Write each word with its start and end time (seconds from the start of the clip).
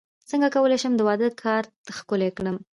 څنګه 0.29 0.47
کولی 0.55 0.77
شم 0.81 0.93
د 0.95 1.01
واده 1.07 1.27
کارت 1.41 1.71
ښکلی 1.97 2.29
کړم 2.37 2.57